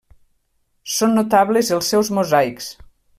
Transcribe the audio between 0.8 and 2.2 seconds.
Són notables els seus